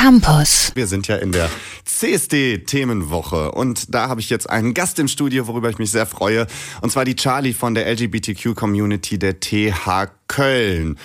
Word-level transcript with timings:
Campus. 0.00 0.72
Wir 0.74 0.86
sind 0.86 1.08
ja 1.08 1.16
in 1.16 1.30
der 1.30 1.50
CSD-Themenwoche 1.84 3.52
und 3.52 3.94
da 3.94 4.08
habe 4.08 4.22
ich 4.22 4.30
jetzt 4.30 4.48
einen 4.48 4.72
Gast 4.72 4.98
im 4.98 5.08
Studio, 5.08 5.46
worüber 5.46 5.68
ich 5.68 5.76
mich 5.76 5.90
sehr 5.90 6.06
freue. 6.06 6.46
Und 6.80 6.90
zwar 6.90 7.04
die 7.04 7.16
Charlie 7.16 7.52
von 7.52 7.74
der 7.74 7.86
LGBTQ-Community 7.86 9.18
der 9.18 9.40
TH 9.40 10.08
Köln. 10.30 10.96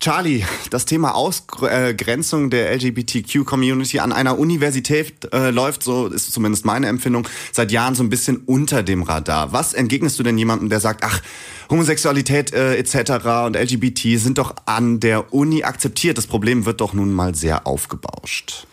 Charlie, 0.00 0.44
das 0.70 0.84
Thema 0.84 1.14
Ausgrenzung 1.14 2.50
der 2.50 2.72
LGBTQ-Community 2.74 4.00
an 4.00 4.10
einer 4.12 4.36
Universität 4.36 5.32
äh, 5.32 5.50
läuft, 5.50 5.84
so 5.84 6.08
ist 6.08 6.32
zumindest 6.32 6.64
meine 6.64 6.88
Empfindung, 6.88 7.28
seit 7.52 7.70
Jahren 7.70 7.94
so 7.94 8.02
ein 8.02 8.10
bisschen 8.10 8.38
unter 8.38 8.82
dem 8.82 9.04
Radar. 9.04 9.52
Was 9.52 9.72
entgegnest 9.72 10.18
du 10.18 10.24
denn 10.24 10.36
jemandem, 10.36 10.68
der 10.68 10.80
sagt, 10.80 11.04
ach, 11.04 11.22
Homosexualität 11.70 12.52
äh, 12.52 12.74
etc. 12.74 13.24
und 13.46 13.54
LGBT 13.54 14.18
sind 14.18 14.38
doch 14.38 14.56
an 14.66 14.98
der 14.98 15.32
Uni 15.32 15.62
akzeptiert, 15.62 16.18
das 16.18 16.26
Problem 16.26 16.66
wird 16.66 16.80
doch 16.80 16.92
nun 16.92 17.12
mal 17.12 17.36
sehr 17.36 17.68
aufgebauscht? 17.68 18.66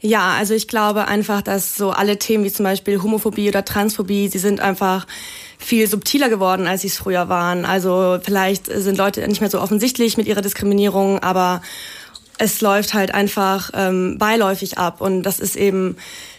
Ja, 0.00 0.34
also 0.34 0.52
ich 0.54 0.68
glaube 0.68 1.08
einfach, 1.08 1.40
dass 1.40 1.76
so 1.76 1.90
alle 1.90 2.18
Themen 2.18 2.44
wie 2.44 2.52
zum 2.52 2.64
Beispiel 2.64 3.02
Homophobie 3.02 3.48
oder 3.48 3.64
Transphobie, 3.64 4.28
sie 4.28 4.38
sind 4.38 4.60
einfach 4.60 5.06
viel 5.58 5.86
subtiler 5.88 6.28
geworden, 6.28 6.66
als 6.66 6.82
sie 6.82 6.88
es 6.88 6.98
früher 6.98 7.28
waren. 7.28 7.64
Also 7.64 8.18
vielleicht 8.22 8.66
sind 8.66 8.98
Leute 8.98 9.26
nicht 9.26 9.40
mehr 9.40 9.50
so 9.50 9.60
offensichtlich 9.60 10.16
mit 10.16 10.26
ihrer 10.26 10.42
Diskriminierung, 10.42 11.20
aber 11.20 11.62
es 12.38 12.60
läuft 12.60 12.94
halt 12.94 13.14
einfach 13.14 13.70
ähm, 13.74 14.18
beiläufig 14.18 14.78
ab. 14.78 15.00
Und 15.00 15.22
das 15.22 15.38
ist 15.38 15.56
eben, 15.56 15.96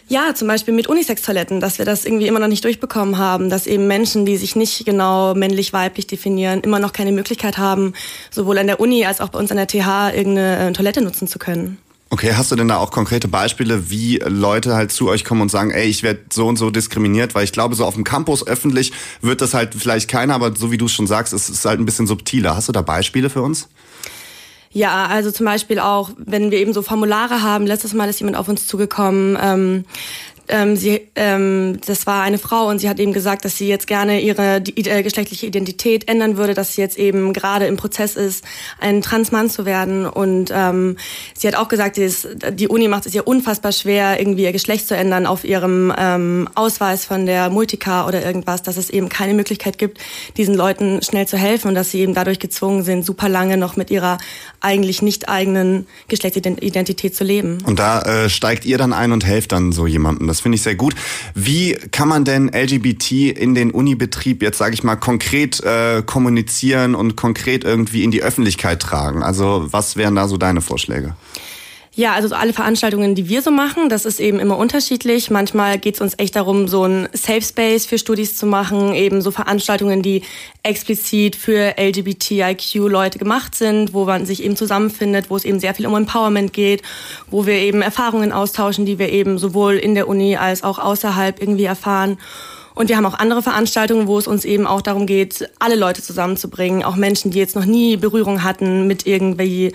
ja, 0.08 0.34
zum 0.34 0.46
Beispiel 0.48 0.74
mit 0.74 0.86
Unisex-Toiletten, 0.86 1.60
dass 1.60 1.78
wir 1.78 1.84
das 1.84 2.04
irgendwie 2.04 2.26
immer 2.26 2.38
noch 2.38 2.48
nicht 2.48 2.64
durchbekommen 2.64 3.18
haben, 3.18 3.50
dass 3.50 3.66
eben 3.66 3.86
Menschen, 3.86 4.26
die 4.26 4.36
sich 4.36 4.56
nicht 4.56 4.84
genau 4.84 5.34
männlich-weiblich 5.34 6.06
definieren, 6.06 6.60
immer 6.60 6.78
noch 6.78 6.92
keine 6.92 7.12
Möglichkeit 7.12 7.58
haben, 7.58 7.94
sowohl 8.30 8.58
an 8.58 8.66
der 8.66 8.80
Uni 8.80 9.04
als 9.06 9.20
auch 9.20 9.30
bei 9.30 9.38
uns 9.38 9.50
an 9.50 9.56
der 9.56 9.66
TH 9.66 10.14
irgendeine 10.14 10.68
äh, 10.68 10.72
Toilette 10.72 11.02
nutzen 11.02 11.26
zu 11.26 11.38
können. 11.38 11.78
Okay, 12.08 12.34
hast 12.36 12.52
du 12.52 12.56
denn 12.56 12.68
da 12.68 12.76
auch 12.76 12.92
konkrete 12.92 13.26
Beispiele, 13.26 13.90
wie 13.90 14.18
Leute 14.24 14.76
halt 14.76 14.92
zu 14.92 15.08
euch 15.08 15.24
kommen 15.24 15.40
und 15.40 15.50
sagen, 15.50 15.72
ey, 15.72 15.86
ich 15.86 16.04
werde 16.04 16.20
so 16.32 16.46
und 16.46 16.56
so 16.56 16.70
diskriminiert? 16.70 17.34
Weil 17.34 17.42
ich 17.42 17.52
glaube, 17.52 17.74
so 17.74 17.84
auf 17.84 17.94
dem 17.94 18.04
Campus 18.04 18.46
öffentlich 18.46 18.92
wird 19.22 19.40
das 19.40 19.54
halt 19.54 19.74
vielleicht 19.74 20.08
keiner, 20.08 20.34
aber 20.34 20.54
so 20.54 20.70
wie 20.70 20.78
du 20.78 20.86
es 20.86 20.92
schon 20.92 21.08
sagst, 21.08 21.32
es 21.32 21.48
ist 21.48 21.64
halt 21.64 21.80
ein 21.80 21.84
bisschen 21.84 22.06
subtiler. 22.06 22.54
Hast 22.54 22.68
du 22.68 22.72
da 22.72 22.82
Beispiele 22.82 23.28
für 23.28 23.42
uns? 23.42 23.68
Ja, 24.70 25.06
also 25.06 25.32
zum 25.32 25.46
Beispiel 25.46 25.80
auch, 25.80 26.10
wenn 26.18 26.50
wir 26.50 26.58
eben 26.58 26.74
so 26.74 26.82
Formulare 26.82 27.42
haben. 27.42 27.66
Letztes 27.66 27.92
Mal 27.92 28.08
ist 28.08 28.20
jemand 28.20 28.36
auf 28.36 28.46
uns 28.46 28.66
zugekommen, 28.66 29.36
ähm, 29.40 29.84
ähm, 30.48 30.76
sie, 30.76 31.08
ähm, 31.14 31.78
das 31.86 32.06
war 32.06 32.22
eine 32.22 32.38
Frau 32.38 32.68
und 32.68 32.78
sie 32.78 32.88
hat 32.88 32.98
eben 33.00 33.12
gesagt, 33.12 33.44
dass 33.44 33.56
sie 33.56 33.68
jetzt 33.68 33.86
gerne 33.86 34.20
ihre 34.20 34.56
äh, 34.56 35.02
geschlechtliche 35.02 35.46
Identität 35.46 36.08
ändern 36.08 36.36
würde, 36.36 36.54
dass 36.54 36.74
sie 36.74 36.80
jetzt 36.80 36.98
eben 36.98 37.32
gerade 37.32 37.66
im 37.66 37.76
Prozess 37.76 38.16
ist, 38.16 38.44
ein 38.78 39.02
Transmann 39.02 39.50
zu 39.50 39.64
werden. 39.64 40.06
Und 40.06 40.50
ähm, 40.54 40.96
sie 41.36 41.48
hat 41.48 41.56
auch 41.56 41.68
gesagt, 41.68 41.96
die, 41.96 42.02
ist, 42.02 42.28
die 42.52 42.68
Uni 42.68 42.88
macht 42.88 43.06
es 43.06 43.14
ihr 43.14 43.26
unfassbar 43.26 43.72
schwer, 43.72 44.18
irgendwie 44.20 44.44
ihr 44.44 44.52
Geschlecht 44.52 44.88
zu 44.88 44.96
ändern 44.96 45.26
auf 45.26 45.44
ihrem 45.44 45.92
ähm, 45.96 46.48
Ausweis 46.54 47.04
von 47.04 47.26
der 47.26 47.50
Multica 47.50 48.06
oder 48.06 48.24
irgendwas, 48.24 48.62
dass 48.62 48.76
es 48.76 48.90
eben 48.90 49.08
keine 49.08 49.34
Möglichkeit 49.34 49.78
gibt, 49.78 49.98
diesen 50.36 50.54
Leuten 50.54 51.02
schnell 51.02 51.26
zu 51.26 51.36
helfen 51.36 51.68
und 51.68 51.74
dass 51.74 51.90
sie 51.90 52.00
eben 52.00 52.14
dadurch 52.14 52.38
gezwungen 52.38 52.82
sind, 52.82 53.04
super 53.04 53.28
lange 53.28 53.56
noch 53.56 53.76
mit 53.76 53.90
ihrer 53.90 54.18
eigentlich 54.60 55.02
nicht 55.02 55.28
eigenen 55.28 55.86
Geschlechtsidentität 56.08 57.14
zu 57.14 57.24
leben. 57.24 57.58
Und 57.64 57.78
da 57.78 58.02
äh, 58.02 58.30
steigt 58.30 58.64
ihr 58.64 58.78
dann 58.78 58.92
ein 58.92 59.12
und 59.12 59.24
helft 59.24 59.52
dann 59.52 59.72
so 59.72 59.86
jemandem. 59.86 60.26
Das 60.26 60.35
finde 60.40 60.56
ich 60.56 60.62
sehr 60.62 60.74
gut. 60.74 60.94
Wie 61.34 61.74
kann 61.90 62.08
man 62.08 62.24
denn 62.24 62.48
LGBT 62.48 63.12
in 63.12 63.54
den 63.54 63.70
Unibetrieb 63.70 64.42
jetzt, 64.42 64.58
sage 64.58 64.74
ich 64.74 64.82
mal, 64.82 64.96
konkret 64.96 65.62
äh, 65.62 66.02
kommunizieren 66.04 66.94
und 66.94 67.16
konkret 67.16 67.64
irgendwie 67.64 68.04
in 68.04 68.10
die 68.10 68.22
Öffentlichkeit 68.22 68.80
tragen? 68.80 69.22
Also 69.22 69.66
was 69.70 69.96
wären 69.96 70.14
da 70.14 70.28
so 70.28 70.36
deine 70.36 70.60
Vorschläge? 70.60 71.14
Ja, 71.98 72.12
also 72.12 72.34
alle 72.34 72.52
Veranstaltungen, 72.52 73.14
die 73.14 73.30
wir 73.30 73.40
so 73.40 73.50
machen, 73.50 73.88
das 73.88 74.04
ist 74.04 74.20
eben 74.20 74.38
immer 74.38 74.58
unterschiedlich. 74.58 75.30
Manchmal 75.30 75.78
geht 75.78 75.94
es 75.94 76.02
uns 76.02 76.12
echt 76.18 76.36
darum, 76.36 76.68
so 76.68 76.84
ein 76.84 77.08
Safe 77.14 77.40
Space 77.40 77.86
für 77.86 77.96
Studis 77.96 78.36
zu 78.36 78.44
machen, 78.44 78.94
eben 78.94 79.22
so 79.22 79.30
Veranstaltungen, 79.30 80.02
die 80.02 80.20
explizit 80.62 81.36
für 81.36 81.76
LGBTIQ-Leute 81.78 83.18
gemacht 83.18 83.54
sind, 83.54 83.94
wo 83.94 84.04
man 84.04 84.26
sich 84.26 84.44
eben 84.44 84.56
zusammenfindet, 84.56 85.30
wo 85.30 85.36
es 85.36 85.46
eben 85.46 85.58
sehr 85.58 85.72
viel 85.72 85.86
um 85.86 85.96
Empowerment 85.96 86.52
geht, 86.52 86.82
wo 87.30 87.46
wir 87.46 87.54
eben 87.54 87.80
Erfahrungen 87.80 88.30
austauschen, 88.30 88.84
die 88.84 88.98
wir 88.98 89.08
eben 89.08 89.38
sowohl 89.38 89.76
in 89.76 89.94
der 89.94 90.06
Uni 90.06 90.36
als 90.36 90.64
auch 90.64 90.78
außerhalb 90.78 91.40
irgendwie 91.40 91.64
erfahren. 91.64 92.18
Und 92.76 92.90
wir 92.90 92.98
haben 92.98 93.06
auch 93.06 93.14
andere 93.18 93.40
Veranstaltungen, 93.40 94.06
wo 94.06 94.18
es 94.18 94.26
uns 94.26 94.44
eben 94.44 94.66
auch 94.66 94.82
darum 94.82 95.06
geht, 95.06 95.48
alle 95.58 95.76
Leute 95.76 96.02
zusammenzubringen, 96.02 96.84
auch 96.84 96.94
Menschen, 96.94 97.30
die 97.30 97.38
jetzt 97.38 97.56
noch 97.56 97.64
nie 97.64 97.96
Berührung 97.96 98.44
hatten 98.44 98.86
mit 98.86 99.06
irgendwie 99.06 99.72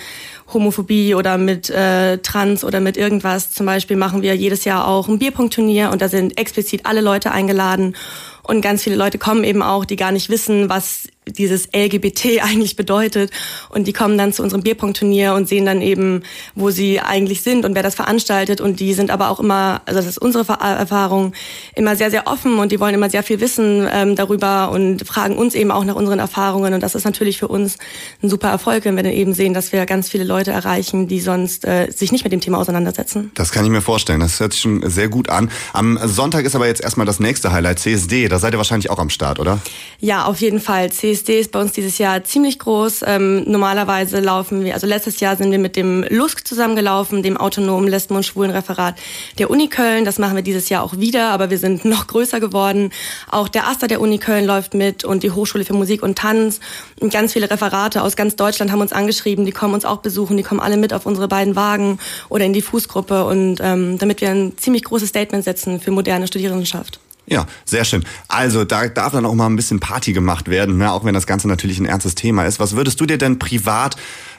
Homophobie 0.54 1.16
oder 1.16 1.40
mit 1.40 1.72
äh, 1.72 2.20
Trans 2.20 2.64
oder 2.64 2.80
mit 2.80 2.98
irgendwas. 2.98 3.52
Zum 3.54 3.66
Beispiel 3.66 3.98
machen 3.98 4.22
wir 4.22 4.36
jedes 4.36 4.66
Jahr 4.66 4.88
auch 4.88 5.08
ein 5.08 5.18
Bierpunktturnier 5.18 5.90
und 5.90 6.00
da 6.00 6.10
sind 6.10 6.38
explizit 6.38 6.86
alle 6.86 7.02
Leute 7.02 7.32
eingeladen. 7.32 7.96
Und 8.44 8.62
ganz 8.62 8.84
viele 8.84 8.96
Leute 8.96 9.18
kommen 9.18 9.44
eben 9.44 9.62
auch, 9.62 9.86
die 9.86 9.96
gar 9.96 10.12
nicht 10.12 10.30
wissen, 10.30 10.70
was 10.70 11.08
dieses 11.28 11.68
LGBT 11.68 12.42
eigentlich 12.42 12.76
bedeutet. 12.76 13.32
Und 13.70 13.88
die 13.88 13.94
kommen 13.94 14.18
dann 14.18 14.34
zu 14.34 14.44
unserem 14.44 14.64
Bierpunktturnier 14.64 15.34
und 15.34 15.48
sehen 15.48 15.66
dann 15.66 15.82
eben, 15.82 16.24
wo 16.56 16.72
sie 16.72 17.00
eigentlich 17.00 17.42
sind 17.42 17.66
und 17.66 17.76
wer 17.76 17.84
das 17.84 17.96
veranstaltet. 17.96 18.62
Und 18.62 18.80
die 18.80 18.94
sind 18.94 19.12
aber 19.12 19.30
auch 19.30 19.40
immer, 19.40 19.82
also 19.86 20.00
das 20.00 20.08
ist 20.08 20.18
unsere 20.18 20.46
Erfahrung, 20.60 21.34
immer 21.76 21.96
sehr, 21.96 22.12
sehr 22.12 22.28
offen 22.28 22.60
und 22.60 22.72
die 22.72 22.80
wollen 22.80 22.96
immer 22.96 23.10
sehr 23.10 23.24
viel 23.24 23.40
wissen 23.40 23.88
ähm, 23.92 24.16
darüber 24.16 24.72
und 24.72 25.08
fragen 25.08 25.38
uns 25.38 25.56
eben 25.56 25.72
auch 25.72 25.84
nach 25.84 25.96
unseren 25.96 26.20
Erfahrungen. 26.20 26.74
Und 26.74 26.82
das 26.82 26.96
ist 26.96 27.06
natürlich 27.06 27.38
für 27.38 27.48
uns 27.48 27.78
ein 28.24 28.30
super 28.30 28.50
Erfolg, 28.50 28.86
wenn 28.86 28.96
wir 28.96 29.04
dann 29.04 29.14
eben 29.14 29.34
sehen, 29.34 29.54
dass 29.54 29.72
wir 29.72 29.86
ganz 29.86 30.10
viele 30.10 30.24
Leute 30.24 30.52
erreichen, 30.52 31.08
die 31.08 31.20
sonst 31.20 31.66
äh, 31.66 31.92
sich 31.92 32.12
nicht 32.12 32.24
mit 32.24 32.34
dem 32.34 32.42
Thema 32.42 32.58
auseinandersetzen. 32.58 33.32
Das 33.36 33.52
kann 33.52 33.64
ich 33.64 33.72
mir 33.72 33.82
vorstellen. 33.82 34.20
Das 34.20 34.40
hört 34.40 34.54
sich 34.54 34.62
schon 34.62 34.90
sehr 34.90 35.08
gut 35.08 35.30
an. 35.30 35.52
Am 35.74 36.00
Sonntag 36.04 36.46
ist 36.46 36.56
aber 36.56 36.68
jetzt 36.68 36.82
erstmal 36.82 37.06
das 37.06 37.20
nächste 37.20 37.52
Highlight, 37.52 37.80
CSD. 37.80 38.28
Da 38.32 38.40
seid 38.40 38.54
ihr 38.54 38.58
wahrscheinlich 38.58 38.90
auch 38.90 38.98
am 38.98 39.10
Start, 39.10 39.40
oder? 39.40 39.60
Ja, 40.00 40.24
auf 40.24 40.40
jeden 40.40 40.62
Fall. 40.62 40.90
CSD 40.90 41.42
ist 41.42 41.52
bei 41.52 41.60
uns 41.60 41.74
dieses 41.74 41.98
Jahr 41.98 42.24
ziemlich 42.24 42.60
groß. 42.60 43.02
Ähm, 43.06 43.44
normalerweise 43.44 44.22
laufen 44.22 44.64
wir, 44.64 44.74
also 44.74 44.88
letztes 44.88 45.20
Jahr 45.20 45.36
sind 45.36 45.52
wir 45.52 45.60
mit 45.60 45.76
dem 45.76 46.06
LUSK 46.08 46.48
zusammengelaufen, 46.48 47.24
dem 47.24 47.36
autonomen 47.36 47.90
Lesben- 47.90 48.16
und 48.16 48.26
Schwulenreferat 48.26 48.96
der 49.38 49.50
Uni 49.50 49.68
Köln. 49.68 50.06
Das 50.06 50.18
machen 50.18 50.38
wir 50.38 50.44
dieses 50.44 50.70
Jahr 50.70 50.82
auch 50.82 50.96
wieder, 50.96 51.32
aber 51.32 51.50
wir 51.50 51.58
sind 51.58 51.84
noch 51.92 52.08
größer 52.08 52.40
geworden. 52.40 52.94
Auch 53.30 53.50
der 53.50 53.68
AStA 53.68 53.88
der 53.88 54.00
Uni 54.00 54.18
Köln 54.18 54.46
läuft 54.46 54.76
mit 54.76 55.04
und 55.04 55.24
die 55.24 55.32
Hochschule 55.32 55.66
für 55.66 55.74
Musik 55.74 56.02
und 56.02 56.18
Tanz. 56.18 56.62
Und 57.02 57.12
ganz 57.12 57.34
viele 57.34 57.52
Referate 57.52 58.02
aus 58.02 58.16
ganz 58.16 58.38
Deutschland 58.38 58.72
haben 58.72 58.80
uns 58.80 58.94
angeschrieben, 58.94 59.46
die 59.46 59.52
kommen 59.52 59.74
uns 59.74 59.84
auch 59.84 59.98
besuchen, 59.98 60.38
die 60.38 60.44
kommen 60.44 60.62
alle 60.62 60.78
mit 60.78 60.94
auf 60.94 61.06
unsere 61.06 61.28
beiden 61.28 61.58
Wagen 61.58 62.00
oder 62.30 62.46
in 62.46 62.54
die 62.54 62.62
Fußgruppe 62.62 63.26
und 63.26 63.58
ähm, 63.62 63.98
damit 63.98 64.22
wir 64.22 64.30
ein 64.30 64.58
ziemlich 64.58 64.86
großes 64.86 65.10
Statement 65.10 65.44
setzen 65.44 65.82
für 65.82 65.92
moderne 65.92 66.28
Studierendenschaft. 66.28 67.01
Ja, 67.28 67.46
sehr 67.66 67.86
schön. 67.86 68.04
Also 68.28 68.66
da 68.66 68.88
darf 68.88 69.14
dann 69.14 69.26
auch 69.26 69.36
mal 69.36 69.46
ein 69.46 69.56
bisschen 69.56 69.80
Party 69.80 70.12
gemacht 70.12 70.50
werden, 70.50 70.78
ne? 70.78 70.92
auch 70.92 71.06
wenn 71.06 71.14
das 71.14 71.28
Ganze 71.28 71.48
natürlich 71.48 71.80
ein 71.80 71.86
ernstes 71.86 72.16
Thema 72.16 72.46
ist. 72.46 72.60
Was 72.60 72.76
würdest 72.76 73.00
du 73.00 73.06
dir 73.06 73.18
denn 73.18 73.40
privat 73.40 73.96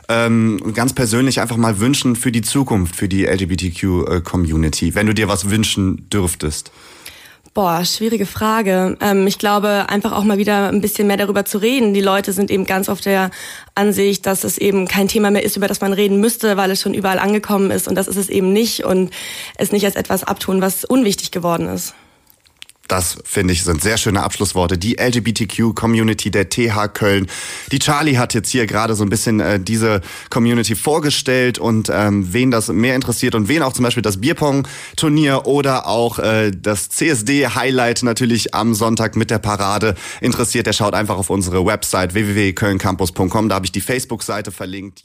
ähm, 0.09 0.73
ganz 0.75 0.93
persönlich 0.93 1.41
einfach 1.41 1.57
mal 1.57 1.79
wünschen 1.79 2.17
für 2.17 2.33
die 2.33 2.43
Zukunft, 2.43 2.97
für 2.97 3.09
die 3.09 3.25
LGBTQ-Community, 3.25 4.95
wenn 4.95 5.07
du 5.07 5.15
dir 5.15 5.29
was 5.29 5.49
wünschen 5.49 6.09
dürftest? 6.11 6.73
Boah, 7.55 7.85
schwierige 7.85 8.25
Frage. 8.25 8.97
Ähm, 9.03 9.27
ich 9.27 9.39
glaube, 9.39 9.85
einfach 9.89 10.13
auch 10.13 10.25
mal 10.25 10.39
wieder 10.39 10.69
ein 10.69 10.81
bisschen 10.81 11.07
mehr 11.07 11.19
darüber 11.19 11.45
zu 11.45 11.59
reden. 11.59 11.93
Die 11.93 12.01
Leute 12.01 12.33
sind 12.33 12.51
eben 12.51 12.65
ganz 12.65 12.89
oft 12.89 13.05
der 13.05 13.31
Ansicht, 13.75 14.25
dass 14.25 14.43
es 14.43 14.57
eben 14.57 14.89
kein 14.89 15.07
Thema 15.07 15.31
mehr 15.31 15.45
ist, 15.45 15.59
über 15.59 15.69
das 15.69 15.83
man 15.83 15.93
reden 15.93 16.19
müsste, 16.19 16.57
weil 16.57 16.71
es 16.71 16.81
schon 16.81 16.95
überall 16.95 17.19
angekommen 17.19 17.71
ist. 17.71 17.89
Und 17.89 17.95
das 17.95 18.09
ist 18.09 18.17
es 18.17 18.31
eben 18.31 18.55
nicht. 18.55 18.85
Und 18.85 19.11
es 19.57 19.71
nicht 19.71 19.85
als 19.85 19.97
etwas 19.97 20.25
abtun, 20.25 20.63
was 20.63 20.87
unwichtig 20.87 21.31
geworden 21.31 21.69
ist. 21.69 21.95
Das 22.93 23.17
finde 23.25 23.55
ich 23.55 23.65
sind 23.65 23.81
sehr 23.81 23.97
schöne 23.97 24.23
Abschlussworte. 24.23 24.77
Die 24.77 24.99
LGBTQ-Community 24.99 26.31
der 26.31 26.51
TH 26.51 26.89
Köln. 26.93 27.27
Die 27.71 27.79
Charlie 27.79 28.19
hat 28.19 28.35
jetzt 28.35 28.51
hier 28.51 28.67
gerade 28.67 28.95
so 28.95 29.03
ein 29.03 29.09
bisschen 29.09 29.41
äh, 29.41 29.59
diese 29.59 30.03
Community 30.29 30.75
vorgestellt 30.75 31.59
und 31.59 31.91
ähm, 31.91 32.35
wen 32.35 32.51
das 32.51 32.69
mehr 32.69 32.95
interessiert 32.95 33.35
und 33.35 33.49
wen 33.49 33.63
auch 33.63 33.73
zum 33.73 33.85
Beispiel 33.85 34.03
das 34.03 34.21
Bierpong-Turnier 34.21 35.47
oder 35.47 35.87
auch 35.87 36.19
äh, 36.19 36.51
das 36.51 36.91
CSD-Highlight 36.91 38.03
natürlich 38.03 38.55
am 38.55 38.75
Sonntag 38.75 39.17
mit 39.17 39.31
der 39.31 39.39
Parade 39.39 39.95
interessiert, 40.21 40.67
der 40.67 40.75
schaut 40.75 40.93
einfach 40.93 41.17
auf 41.17 41.31
unsere 41.31 41.65
Website 41.65 42.13
www.kölncampus.com. 42.13 43.49
Da 43.49 43.55
habe 43.55 43.65
ich 43.65 43.73
die 43.73 43.81
Facebook-Seite 43.81 44.53
verlinkt. 44.53 45.01